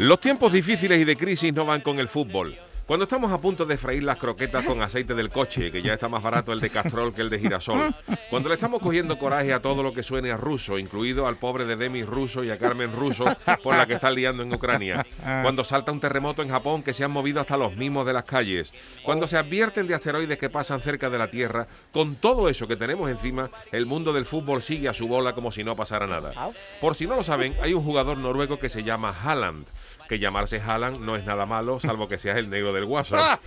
Los 0.00 0.18
tiempos 0.18 0.50
difíciles 0.50 0.98
y 0.98 1.04
de 1.04 1.14
crisis 1.14 1.52
no 1.52 1.66
van 1.66 1.82
con 1.82 1.98
el 1.98 2.08
fútbol. 2.08 2.56
Cuando 2.90 3.04
estamos 3.04 3.30
a 3.30 3.40
punto 3.40 3.66
de 3.66 3.78
freír 3.78 4.02
las 4.02 4.18
croquetas 4.18 4.64
con 4.64 4.82
aceite 4.82 5.14
del 5.14 5.30
coche, 5.30 5.70
que 5.70 5.80
ya 5.80 5.92
está 5.92 6.08
más 6.08 6.24
barato 6.24 6.52
el 6.52 6.58
de 6.58 6.70
Castrol 6.70 7.14
que 7.14 7.20
el 7.20 7.30
de 7.30 7.38
girasol. 7.38 7.94
Cuando 8.30 8.48
le 8.48 8.56
estamos 8.56 8.82
cogiendo 8.82 9.16
coraje 9.16 9.52
a 9.52 9.62
todo 9.62 9.84
lo 9.84 9.92
que 9.92 10.02
suene 10.02 10.32
a 10.32 10.36
ruso, 10.36 10.76
incluido 10.76 11.28
al 11.28 11.36
pobre 11.36 11.66
de 11.66 11.76
Demis 11.76 12.04
ruso 12.04 12.42
y 12.42 12.50
a 12.50 12.58
Carmen 12.58 12.92
ruso 12.92 13.26
por 13.62 13.76
la 13.76 13.86
que 13.86 13.94
está 13.94 14.10
liando 14.10 14.42
en 14.42 14.52
Ucrania. 14.52 15.06
Cuando 15.22 15.62
salta 15.62 15.92
un 15.92 16.00
terremoto 16.00 16.42
en 16.42 16.48
Japón 16.48 16.82
que 16.82 16.92
se 16.92 17.04
han 17.04 17.12
movido 17.12 17.40
hasta 17.40 17.56
los 17.56 17.76
mismos 17.76 18.04
de 18.06 18.12
las 18.12 18.24
calles. 18.24 18.72
Cuando 19.04 19.28
se 19.28 19.38
advierten 19.38 19.86
de 19.86 19.94
asteroides 19.94 20.36
que 20.36 20.50
pasan 20.50 20.80
cerca 20.80 21.08
de 21.10 21.18
la 21.18 21.30
Tierra. 21.30 21.68
Con 21.92 22.16
todo 22.16 22.48
eso 22.48 22.66
que 22.66 22.74
tenemos 22.74 23.08
encima, 23.08 23.52
el 23.70 23.86
mundo 23.86 24.12
del 24.12 24.26
fútbol 24.26 24.62
sigue 24.62 24.88
a 24.88 24.94
su 24.94 25.06
bola 25.06 25.32
como 25.32 25.52
si 25.52 25.62
no 25.62 25.76
pasara 25.76 26.08
nada. 26.08 26.32
Por 26.80 26.96
si 26.96 27.06
no 27.06 27.14
lo 27.14 27.22
saben, 27.22 27.54
hay 27.62 27.72
un 27.72 27.84
jugador 27.84 28.18
noruego 28.18 28.58
que 28.58 28.68
se 28.68 28.82
llama 28.82 29.14
Haaland 29.22 29.68
que 30.10 30.18
llamarse 30.18 30.60
Haaland 30.60 30.98
no 30.98 31.14
es 31.14 31.24
nada 31.24 31.46
malo, 31.46 31.78
salvo 31.78 32.08
que 32.08 32.18
seas 32.18 32.36
el 32.36 32.50
negro 32.50 32.72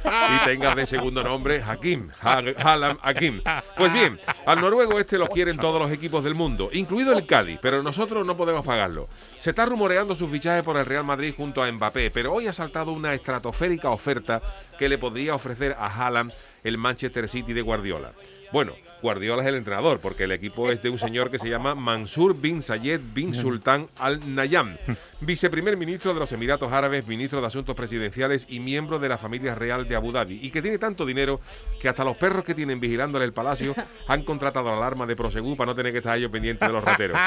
y 0.05 0.45
tengas 0.45 0.75
de 0.75 0.85
segundo 0.85 1.23
nombre 1.23 1.61
Hakim, 1.61 2.09
Haaland 2.21 2.99
Hakim. 3.01 3.41
Pues 3.77 3.91
bien, 3.93 4.19
al 4.45 4.61
noruego 4.61 4.99
este 4.99 5.17
lo 5.17 5.27
quieren 5.27 5.57
todos 5.57 5.81
los 5.81 5.91
equipos 5.91 6.23
del 6.23 6.35
mundo, 6.35 6.69
incluido 6.73 7.13
el 7.13 7.25
Cádiz, 7.25 7.59
pero 7.61 7.83
nosotros 7.83 8.25
no 8.25 8.37
podemos 8.37 8.65
pagarlo. 8.65 9.07
Se 9.39 9.51
está 9.51 9.65
rumoreando 9.65 10.15
su 10.15 10.27
fichaje 10.27 10.63
por 10.63 10.77
el 10.77 10.85
Real 10.85 11.03
Madrid 11.03 11.33
junto 11.35 11.63
a 11.63 11.71
Mbappé, 11.71 12.11
pero 12.11 12.33
hoy 12.33 12.47
ha 12.47 12.53
saltado 12.53 12.91
una 12.91 13.13
estratosférica 13.13 13.89
oferta 13.89 14.41
que 14.77 14.89
le 14.89 14.97
podría 14.97 15.35
ofrecer 15.35 15.75
a 15.79 15.87
Haaland 15.87 16.33
el 16.63 16.77
Manchester 16.77 17.27
City 17.27 17.53
de 17.53 17.61
Guardiola. 17.61 18.13
Bueno, 18.53 18.73
Guardiola 19.01 19.41
es 19.41 19.47
el 19.47 19.55
entrenador, 19.55 19.99
porque 19.99 20.25
el 20.25 20.31
equipo 20.31 20.69
es 20.69 20.83
de 20.83 20.91
un 20.91 20.99
señor 20.99 21.31
que 21.31 21.39
se 21.39 21.49
llama 21.49 21.73
Mansur 21.73 22.39
bin 22.39 22.61
Zayed 22.61 23.01
bin 23.11 23.33
Sultan 23.33 23.89
Al 23.97 24.35
Nayam, 24.35 24.77
viceprimer 25.21 25.75
ministro 25.75 26.13
de 26.13 26.19
los 26.19 26.31
Emiratos 26.33 26.71
Árabes, 26.71 27.07
ministro 27.07 27.41
de 27.41 27.47
Asuntos 27.47 27.75
Presidenciales 27.75 28.45
y 28.47 28.59
miembro 28.59 28.99
de 28.99 29.09
la 29.09 29.17
familia 29.17 29.55
real 29.55 29.87
de 29.87 29.95
Abu 29.95 30.11
Dhabi, 30.11 30.37
y 30.39 30.51
que 30.51 30.61
tiene 30.61 30.77
tanto 30.77 31.03
dinero 31.03 31.41
que 31.81 31.89
hasta 31.89 32.05
los 32.05 32.15
perros 32.15 32.43
que 32.43 32.53
tienen 32.53 32.79
vigilándole 32.79 33.25
el 33.25 33.33
palacio 33.33 33.73
han 34.07 34.21
contratado 34.21 34.69
la 34.69 34.77
alarma 34.77 35.07
de 35.07 35.15
Prosegur 35.15 35.57
para 35.57 35.71
no 35.71 35.75
tener 35.75 35.91
que 35.91 35.97
estar 35.97 36.15
ellos 36.15 36.29
pendientes 36.29 36.67
de 36.67 36.73
los 36.73 36.83
rateros. 36.83 37.17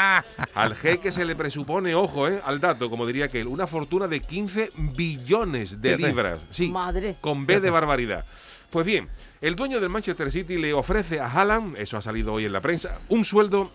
Al 0.55 0.77
jeque 0.77 1.11
se 1.11 1.25
le 1.25 1.35
presupone, 1.35 1.97
ojo, 1.97 2.29
eh, 2.29 2.41
al 2.45 2.61
dato, 2.61 2.89
como 2.89 3.05
diría 3.05 3.27
que 3.27 3.41
él, 3.41 3.49
una 3.49 3.67
fortuna 3.67 4.07
de 4.07 4.21
15 4.21 4.71
billones 4.77 5.83
de 5.83 5.99
libras. 5.99 6.45
Sí, 6.53 6.69
Madre. 6.69 7.17
con 7.21 7.47
B 7.47 7.59
de 7.59 7.71
barbaridad. 7.71 8.25
Pues 8.71 8.87
bien, 8.87 9.09
el 9.41 9.57
dueño 9.57 9.81
del 9.81 9.91
Manchester 9.91 10.31
City 10.31 10.57
le 10.57 10.73
ofrece 10.73 11.21
a 11.21 11.27
Haaland, 11.27 11.77
eso 11.79 11.97
ha 11.97 12.03
salido 12.03 12.33
hoy 12.33 12.45
en 12.45 12.53
la 12.53 12.61
prensa, 12.61 13.01
un 13.09 13.25
sueldo 13.25 13.71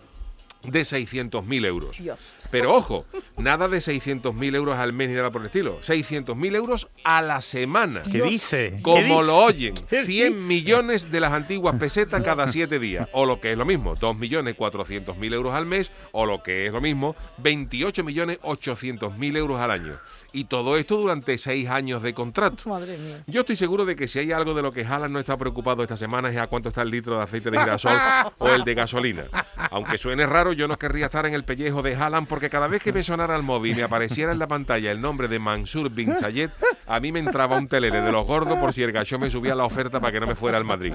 de 0.64 0.80
600.000 0.80 1.66
euros. 1.66 1.98
Dios. 1.98 2.18
Pero 2.50 2.74
ojo, 2.74 3.04
nada 3.36 3.68
de 3.68 3.78
600.000 3.78 4.54
euros 4.56 4.76
al 4.76 4.92
mes 4.92 5.08
ni 5.08 5.14
nada 5.14 5.30
por 5.30 5.40
el 5.42 5.46
estilo. 5.46 5.80
600.000 5.80 6.54
euros 6.54 6.88
a 7.04 7.22
la 7.22 7.40
semana. 7.42 8.02
¿Qué 8.10 8.22
dice? 8.22 8.74
¿Qué 8.76 8.82
Como 8.82 8.96
dice? 8.98 9.08
lo 9.26 9.36
oyen, 9.38 9.74
¿Qué 9.88 10.04
100 10.04 10.06
dice? 10.06 10.30
millones 10.46 11.10
de 11.10 11.20
las 11.20 11.32
antiguas 11.32 11.76
pesetas 11.78 12.22
cada 12.22 12.46
7 12.48 12.78
días. 12.78 13.08
O 13.12 13.26
lo 13.26 13.40
que 13.40 13.52
es 13.52 13.58
lo 13.58 13.64
mismo, 13.64 13.96
2.400.000 13.96 15.34
euros 15.34 15.54
al 15.54 15.66
mes. 15.66 15.92
O 16.12 16.26
lo 16.26 16.42
que 16.42 16.66
es 16.66 16.72
lo 16.72 16.80
mismo, 16.80 17.16
28.800.000 17.42 19.36
euros 19.36 19.60
al 19.60 19.70
año. 19.70 19.98
Y 20.32 20.44
todo 20.44 20.76
esto 20.76 20.96
durante 20.96 21.36
6 21.36 21.68
años 21.68 22.02
de 22.02 22.14
contrato. 22.14 22.68
Madre 22.68 22.96
mía. 22.98 23.22
Yo 23.26 23.40
estoy 23.40 23.56
seguro 23.56 23.84
de 23.84 23.96
que 23.96 24.08
si 24.08 24.18
hay 24.18 24.32
algo 24.32 24.54
de 24.54 24.62
lo 24.62 24.72
que 24.72 24.84
Haaland 24.84 25.12
no 25.12 25.18
está 25.20 25.36
preocupado 25.36 25.82
esta 25.82 25.96
semana 25.96 26.30
es 26.30 26.36
a 26.38 26.46
cuánto 26.46 26.68
está 26.70 26.82
el 26.82 26.90
litro 26.90 27.16
de 27.18 27.22
aceite 27.22 27.50
de 27.50 27.58
girasol 27.58 27.96
o 28.38 28.48
el 28.48 28.64
de 28.64 28.74
gasolina. 28.74 29.24
Aunque 29.70 29.98
suene 29.98 30.24
raro, 30.26 30.51
yo 30.52 30.68
no 30.68 30.78
querría 30.78 31.06
estar 31.06 31.26
en 31.26 31.34
el 31.34 31.44
pellejo 31.44 31.82
de 31.82 31.94
Haaland 31.94 32.26
porque 32.26 32.50
cada 32.50 32.66
vez 32.66 32.82
que 32.82 32.92
me 32.92 33.02
sonara 33.02 33.36
el 33.36 33.42
móvil 33.42 33.72
y 33.72 33.74
me 33.76 33.82
apareciera 33.82 34.32
en 34.32 34.38
la 34.38 34.46
pantalla 34.46 34.90
el 34.90 35.00
nombre 35.00 35.28
de 35.28 35.38
Mansur 35.38 35.90
bin 35.90 36.14
Zayed, 36.16 36.50
a 36.86 37.00
mí 37.00 37.12
me 37.12 37.20
entraba 37.20 37.56
un 37.56 37.68
telere 37.68 38.00
de 38.00 38.12
los 38.12 38.26
gordos 38.26 38.58
por 38.58 38.72
si 38.72 38.82
el 38.82 38.92
gacho 38.92 39.18
me 39.18 39.30
subía 39.30 39.54
la 39.54 39.64
oferta 39.64 40.00
para 40.00 40.12
que 40.12 40.20
no 40.20 40.26
me 40.26 40.34
fuera 40.34 40.58
al 40.58 40.64
Madrid. 40.64 40.92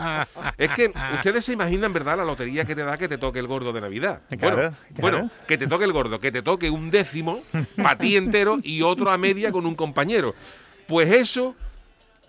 Es 0.58 0.72
que 0.72 0.92
ustedes 1.14 1.46
se 1.46 1.54
imaginan, 1.54 1.94
¿verdad?, 1.94 2.18
la 2.18 2.26
lotería 2.26 2.66
que 2.66 2.76
te 2.76 2.84
da 2.84 2.98
que 2.98 3.08
te 3.08 3.18
toque 3.18 3.40
el 3.40 3.48
gordo 3.48 3.74
de 3.74 3.82
Navidad. 3.82 4.22
Claro, 4.38 4.56
bueno, 4.56 4.76
claro. 4.96 5.18
bueno, 5.18 5.32
que 5.48 5.58
te 5.58 5.68
toque 5.68 5.86
el 5.86 5.94
gordo, 5.94 6.20
que 6.20 6.32
te 6.32 6.42
toque 6.42 6.70
un 6.70 6.92
décimo 6.92 7.42
para 7.76 7.98
ti 7.98 8.18
entero 8.18 8.60
y 8.64 8.82
otro 8.82 9.10
a 9.12 9.18
media 9.18 9.52
con 9.52 9.66
un 9.66 9.76
compañero. 9.76 10.36
Pues 10.88 11.12
eso 11.12 11.56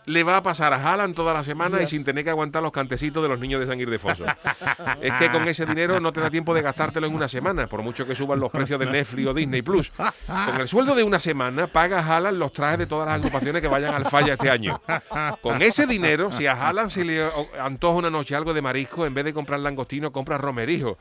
le 0.08 0.24
va 0.24 0.38
a 0.38 0.42
pasar 0.42 0.72
a 0.72 0.76
Haaland 0.76 1.14
toda 1.14 1.34
la 1.34 1.44
semana 1.44 1.82
y 1.82 1.86
sin 1.86 2.02
tener 2.02 2.24
que 2.24 2.30
aguantar 2.30 2.62
los 2.62 2.72
cantecitos 2.72 3.22
de 3.22 3.28
los 3.28 3.38
niños 3.38 3.60
de 3.60 3.66
San 3.66 3.78
Ildefonso. 3.78 4.24
es 5.02 5.12
que 5.12 5.30
con 5.30 5.46
ese 5.46 5.66
dinero 5.66 6.00
no 6.00 6.12
te 6.12 6.20
da 6.20 6.30
tiempo 6.30 6.54
de 6.54 6.62
gastártelo 6.62 7.06
en 7.06 7.14
una 7.14 7.28
semana, 7.28 7.66
por 7.66 7.82
mucho 7.82 8.06
que 8.06 8.14
suban 8.14 8.40
los 8.40 8.50
precios 8.50 8.80
de 8.80 8.86
Netflix 8.86 9.28
o 9.28 9.34
Disney 9.34 9.60
Plus. 9.60 9.92
Con 10.26 10.60
el 10.60 10.66
sueldo 10.66 10.94
de 10.94 11.02
una 11.02 11.20
semana 11.20 11.66
paga 11.66 11.98
Haaland 11.98 12.38
los 12.38 12.52
trajes 12.52 12.78
de 12.78 12.86
todas 12.86 13.06
las 13.06 13.16
agrupaciones 13.16 13.60
que 13.60 13.68
vayan 13.68 13.94
al 13.94 14.06
falla 14.06 14.32
este 14.32 14.50
año. 14.50 14.80
Con 15.42 15.60
ese 15.60 15.86
dinero, 15.86 16.32
si 16.32 16.46
a 16.46 16.52
Haaland 16.52 16.90
se 16.90 17.04
le 17.04 17.28
antoja 17.60 17.98
una 17.98 18.10
noche 18.10 18.34
algo 18.34 18.54
de 18.54 18.62
marisco, 18.62 19.04
en 19.04 19.12
vez 19.12 19.26
de 19.26 19.34
comprar 19.34 19.60
langostino, 19.60 20.10
compra 20.10 20.38
romerijo. 20.38 20.98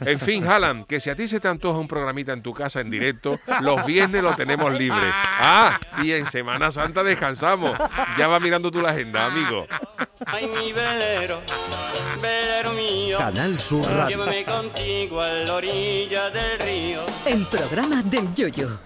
En 0.00 0.20
fin, 0.20 0.46
Haaland, 0.46 0.86
que 0.86 1.00
si 1.00 1.10
a 1.10 1.16
ti 1.16 1.26
se 1.26 1.40
te 1.40 1.48
antoja 1.48 1.80
un 1.80 1.88
programita 1.88 2.32
en 2.32 2.42
tu 2.42 2.54
casa 2.54 2.80
en 2.80 2.90
directo, 2.90 3.38
los 3.60 3.84
viernes 3.84 4.22
lo 4.22 4.36
tenemos 4.36 4.72
libre. 4.72 5.10
Ah, 5.12 5.80
y 6.02 6.12
en 6.12 6.26
Semana 6.26 6.70
Santa 6.70 7.02
descansamos. 7.02 7.76
Ya 8.16 8.28
va 8.28 8.38
mirando 8.44 8.70
tú 8.70 8.80
la 8.80 8.90
agenda, 8.90 9.26
amigo. 9.26 9.66
Ay, 10.26 10.46
mi 10.46 10.72
velero, 10.72 11.40
velero 12.20 12.72
mío, 12.74 13.16
Canal 13.18 13.58
Sur 13.58 13.84
Radio. 13.86 14.16
llévame 14.18 14.44
contigo 14.44 15.20
a 15.20 15.28
la 15.28 15.54
orilla 15.54 16.30
del 16.30 16.58
río. 16.60 17.00
El 17.24 17.46
programa 17.46 18.02
del 18.02 18.32
Yoyo. 18.34 18.78